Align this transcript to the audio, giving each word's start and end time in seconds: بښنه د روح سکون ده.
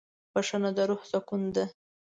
بښنه 0.33 0.69
د 0.77 0.79
روح 0.89 1.01
سکون 1.11 1.41
ده. 1.55 1.65